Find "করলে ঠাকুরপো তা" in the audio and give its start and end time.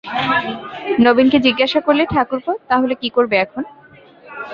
1.81-2.75